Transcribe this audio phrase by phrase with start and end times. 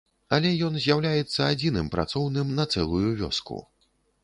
[0.35, 3.63] Але ён з'яўляецца адзіным працоўным на цэлую вёску.